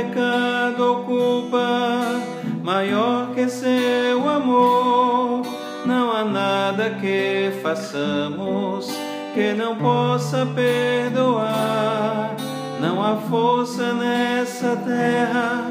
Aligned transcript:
pecado 0.00 0.80
ou 0.82 1.04
culpa 1.04 2.22
maior 2.62 3.34
que 3.34 3.48
seu 3.48 4.28
amor. 4.28 5.42
Não 5.84 6.10
há 6.10 6.24
nada 6.24 6.90
que 7.00 7.52
façamos 7.62 8.88
que 9.34 9.52
não 9.52 9.76
possa 9.76 10.46
perdoar. 10.46 12.34
Não 12.80 13.02
há 13.02 13.16
força 13.16 13.92
nessa 13.92 14.76
terra 14.76 15.70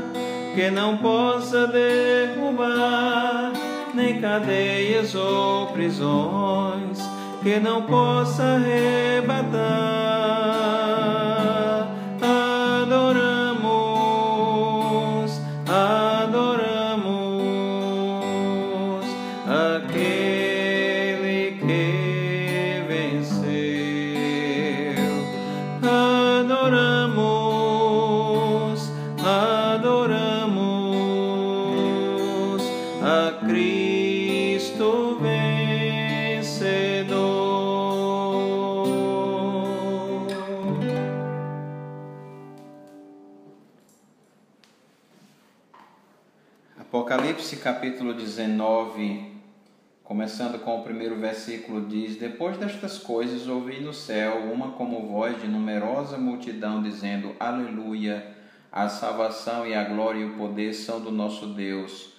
que 0.53 0.69
não 0.69 0.97
possa 0.97 1.65
derrubar, 1.67 3.51
nem 3.95 4.21
cadeias 4.21 5.15
ou 5.15 5.67
prisões 5.67 6.99
que 7.41 7.59
não 7.59 7.83
possa 7.83 8.43
arrebatar. 8.43 10.18
Cristo 33.39 35.17
vencedor. 35.21 35.69
Apocalipse 46.77 47.55
capítulo 47.57 48.13
19, 48.13 49.31
começando 50.03 50.59
com 50.59 50.79
o 50.79 50.83
primeiro 50.83 51.15
versículo, 51.15 51.87
diz: 51.87 52.17
Depois 52.17 52.57
destas 52.57 52.97
coisas 52.97 53.47
ouvi 53.47 53.79
no 53.79 53.93
céu 53.93 54.51
uma 54.51 54.71
como 54.71 55.07
voz 55.07 55.41
de 55.41 55.47
numerosa 55.47 56.17
multidão 56.17 56.83
dizendo: 56.83 57.33
Aleluia! 57.39 58.35
A 58.71 58.89
salvação 58.89 59.65
e 59.65 59.73
a 59.73 59.83
glória 59.83 60.19
e 60.19 60.25
o 60.25 60.35
poder 60.35 60.73
são 60.73 60.99
do 60.99 61.09
nosso 61.09 61.47
Deus, 61.47 62.18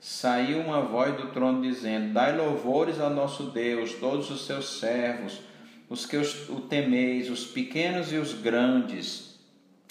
Saiu 0.00 0.60
uma 0.60 0.82
voz 0.82 1.16
do 1.16 1.28
trono 1.28 1.62
dizendo: 1.62 2.12
Dai 2.12 2.36
louvores 2.36 3.00
ao 3.00 3.10
nosso 3.10 3.44
Deus, 3.44 3.94
todos 3.94 4.30
os 4.30 4.46
seus 4.46 4.78
servos, 4.78 5.40
os 5.88 6.04
que 6.04 6.16
o 6.16 6.60
temeis, 6.60 7.30
os 7.30 7.46
pequenos 7.46 8.12
e 8.12 8.16
os 8.16 8.32
grandes. 8.34 9.38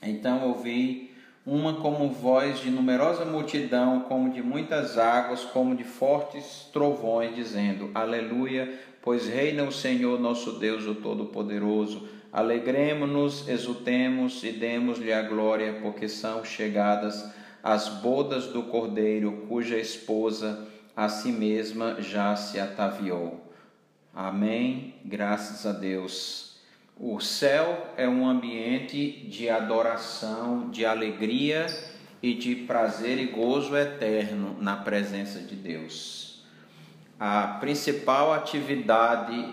Então 0.01 0.47
ouvi 0.47 1.11
uma 1.45 1.75
como 1.75 2.09
voz 2.09 2.59
de 2.59 2.71
numerosa 2.71 3.23
multidão, 3.23 4.01
como 4.01 4.31
de 4.31 4.41
muitas 4.41 4.97
águas, 4.97 5.43
como 5.43 5.75
de 5.75 5.83
fortes 5.83 6.69
trovões, 6.71 7.35
dizendo: 7.35 7.91
Aleluia, 7.93 8.79
pois 9.01 9.27
reina 9.27 9.63
o 9.63 9.71
Senhor 9.71 10.19
nosso 10.19 10.53
Deus, 10.53 10.85
o 10.85 10.95
Todo-Poderoso. 10.95 12.07
Alegremos-nos, 12.33 13.47
exultemos 13.47 14.43
e 14.43 14.51
demos-lhe 14.51 15.13
a 15.13 15.21
glória, 15.21 15.79
porque 15.81 16.09
são 16.09 16.43
chegadas 16.43 17.33
as 17.65 17.89
bodas 17.89 18.45
do 18.45 18.61
Cordeiro, 18.61 19.47
cuja 19.49 19.75
esposa 19.75 20.67
a 20.95 21.09
si 21.09 21.31
mesma 21.31 21.99
já 21.99 22.35
se 22.35 22.59
ataviou. 22.59 23.51
Amém. 24.13 24.93
Graças 25.03 25.65
a 25.65 25.71
Deus. 25.71 26.57
O 26.95 27.19
céu 27.19 27.87
é 27.97 28.07
um 28.07 28.29
ambiente 28.29 29.25
de 29.27 29.49
adoração, 29.49 30.69
de 30.69 30.85
alegria 30.85 31.65
e 32.21 32.35
de 32.35 32.53
prazer 32.53 33.17
e 33.17 33.25
gozo 33.25 33.75
eterno 33.75 34.55
na 34.61 34.75
presença 34.75 35.39
de 35.39 35.55
Deus. 35.55 36.45
A 37.19 37.57
principal 37.59 38.31
atividade 38.31 39.43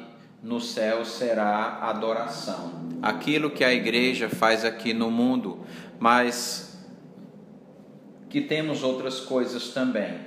no 0.42 0.60
céu 0.60 1.06
será 1.06 1.78
adoração. 1.80 2.90
Aquilo 3.00 3.50
que 3.50 3.64
a 3.64 3.72
igreja 3.72 4.28
faz 4.28 4.66
aqui 4.66 4.92
no 4.92 5.10
mundo, 5.10 5.64
mas 5.98 6.71
que 8.32 8.40
temos 8.40 8.82
outras 8.82 9.20
coisas 9.20 9.74
também. 9.74 10.18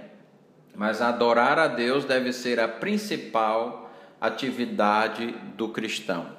Mas 0.75 1.01
adorar 1.01 1.57
a 1.57 1.67
Deus 1.67 2.05
deve 2.05 2.31
ser 2.31 2.59
a 2.59 2.67
principal 2.67 3.91
atividade 4.21 5.31
do 5.57 5.69
cristão. 5.69 6.38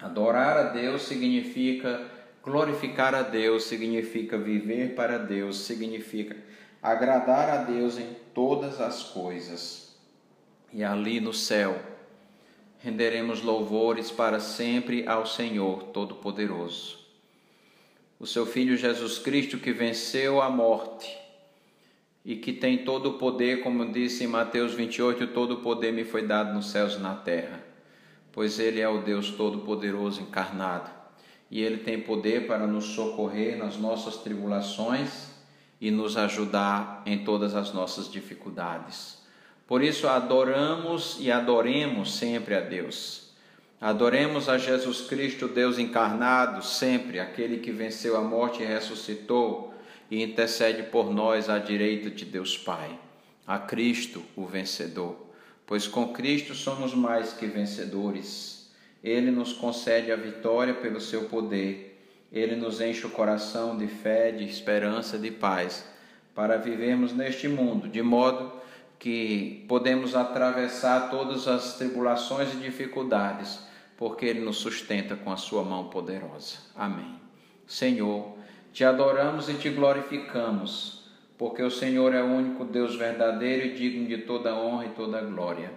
Adorar 0.00 0.56
a 0.56 0.62
Deus 0.70 1.02
significa 1.02 2.10
glorificar 2.42 3.14
a 3.14 3.20
Deus, 3.20 3.64
significa 3.64 4.38
viver 4.38 4.94
para 4.94 5.18
Deus, 5.18 5.58
significa 5.58 6.38
agradar 6.82 7.50
a 7.50 7.56
Deus 7.58 7.98
em 7.98 8.16
todas 8.32 8.80
as 8.80 9.02
coisas. 9.02 9.94
E 10.72 10.82
ali 10.82 11.20
no 11.20 11.34
céu 11.34 11.78
renderemos 12.78 13.42
louvores 13.42 14.10
para 14.10 14.40
sempre 14.40 15.06
ao 15.06 15.26
Senhor 15.26 15.82
Todo-Poderoso. 15.84 17.03
O 18.24 18.26
seu 18.26 18.46
Filho 18.46 18.74
Jesus 18.74 19.18
Cristo 19.18 19.58
que 19.58 19.70
venceu 19.70 20.40
a 20.40 20.48
morte 20.48 21.14
e 22.24 22.36
que 22.36 22.54
tem 22.54 22.78
todo 22.78 23.10
o 23.10 23.18
poder, 23.18 23.60
como 23.60 23.92
disse 23.92 24.24
em 24.24 24.26
Mateus 24.26 24.72
28, 24.72 25.26
todo 25.26 25.56
o 25.56 25.60
poder 25.60 25.92
me 25.92 26.04
foi 26.06 26.26
dado 26.26 26.54
nos 26.54 26.70
céus 26.70 26.94
e 26.94 27.00
na 27.00 27.14
terra, 27.14 27.62
pois 28.32 28.58
ele 28.58 28.80
é 28.80 28.88
o 28.88 29.02
Deus 29.02 29.32
todo-poderoso 29.32 30.22
encarnado, 30.22 30.90
e 31.50 31.60
ele 31.60 31.76
tem 31.76 32.00
poder 32.00 32.46
para 32.46 32.66
nos 32.66 32.86
socorrer 32.94 33.58
nas 33.58 33.76
nossas 33.76 34.16
tribulações 34.16 35.28
e 35.78 35.90
nos 35.90 36.16
ajudar 36.16 37.02
em 37.04 37.24
todas 37.24 37.54
as 37.54 37.74
nossas 37.74 38.10
dificuldades. 38.10 39.18
Por 39.66 39.82
isso 39.82 40.08
adoramos 40.08 41.18
e 41.20 41.30
adoremos 41.30 42.14
sempre 42.14 42.54
a 42.54 42.60
Deus. 42.62 43.23
Adoremos 43.84 44.48
a 44.48 44.56
Jesus 44.56 45.02
Cristo, 45.02 45.46
Deus 45.46 45.78
encarnado, 45.78 46.64
sempre, 46.64 47.20
aquele 47.20 47.58
que 47.58 47.70
venceu 47.70 48.16
a 48.16 48.22
morte 48.22 48.62
e 48.62 48.64
ressuscitou 48.64 49.74
e 50.10 50.22
intercede 50.22 50.84
por 50.84 51.12
nós 51.12 51.50
à 51.50 51.58
direita 51.58 52.08
de 52.08 52.24
Deus 52.24 52.56
Pai. 52.56 52.98
A 53.46 53.58
Cristo, 53.58 54.22
o 54.34 54.46
vencedor. 54.46 55.26
Pois 55.66 55.86
com 55.86 56.14
Cristo 56.14 56.54
somos 56.54 56.94
mais 56.94 57.34
que 57.34 57.44
vencedores. 57.44 58.70
Ele 59.02 59.30
nos 59.30 59.52
concede 59.52 60.10
a 60.10 60.16
vitória 60.16 60.72
pelo 60.72 60.98
seu 60.98 61.24
poder. 61.24 62.02
Ele 62.32 62.56
nos 62.56 62.80
enche 62.80 63.06
o 63.06 63.10
coração 63.10 63.76
de 63.76 63.86
fé, 63.86 64.32
de 64.32 64.44
esperança, 64.44 65.18
de 65.18 65.30
paz, 65.30 65.84
para 66.34 66.56
vivermos 66.56 67.12
neste 67.12 67.48
mundo, 67.48 67.86
de 67.86 68.00
modo 68.00 68.50
que 68.98 69.62
podemos 69.68 70.16
atravessar 70.16 71.10
todas 71.10 71.46
as 71.46 71.76
tribulações 71.76 72.54
e 72.54 72.56
dificuldades, 72.56 73.73
porque 73.96 74.26
Ele 74.26 74.40
nos 74.40 74.56
sustenta 74.56 75.16
com 75.16 75.32
a 75.32 75.36
Sua 75.36 75.62
mão 75.62 75.88
poderosa. 75.88 76.58
Amém. 76.74 77.18
Senhor, 77.66 78.36
te 78.72 78.84
adoramos 78.84 79.48
e 79.48 79.54
te 79.54 79.70
glorificamos, 79.70 81.04
porque 81.38 81.62
o 81.62 81.70
Senhor 81.70 82.14
é 82.14 82.22
o 82.22 82.26
único 82.26 82.64
Deus 82.64 82.96
verdadeiro 82.96 83.66
e 83.66 83.74
digno 83.74 84.06
de 84.06 84.18
toda 84.18 84.54
honra 84.54 84.86
e 84.86 84.90
toda 84.90 85.20
glória. 85.20 85.72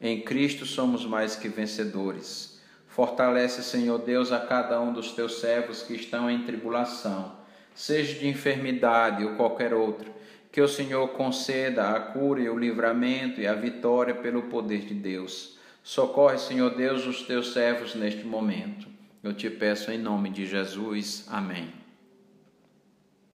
Em 0.00 0.20
Cristo 0.20 0.66
somos 0.66 1.04
mais 1.04 1.36
que 1.36 1.48
vencedores. 1.48 2.60
Fortalece, 2.88 3.62
Senhor 3.62 3.98
Deus, 3.98 4.32
a 4.32 4.40
cada 4.40 4.80
um 4.80 4.92
dos 4.92 5.12
teus 5.12 5.40
servos 5.40 5.82
que 5.82 5.94
estão 5.94 6.30
em 6.30 6.44
tribulação, 6.44 7.36
seja 7.74 8.18
de 8.18 8.28
enfermidade 8.28 9.24
ou 9.24 9.34
qualquer 9.34 9.74
outra 9.74 10.16
que 10.56 10.62
o 10.62 10.68
Senhor 10.68 11.08
conceda 11.08 11.90
a 11.90 12.00
cura 12.00 12.40
e 12.40 12.48
o 12.48 12.58
livramento 12.58 13.42
e 13.42 13.46
a 13.46 13.52
vitória 13.52 14.14
pelo 14.14 14.44
poder 14.44 14.86
de 14.86 14.94
Deus. 14.94 15.58
Socorre, 15.86 16.36
Senhor 16.36 16.74
Deus, 16.74 17.06
os 17.06 17.22
teus 17.22 17.52
servos 17.52 17.94
neste 17.94 18.24
momento. 18.24 18.88
Eu 19.22 19.32
te 19.32 19.48
peço 19.48 19.92
em 19.92 19.96
nome 19.96 20.30
de 20.30 20.44
Jesus. 20.44 21.24
Amém. 21.30 21.72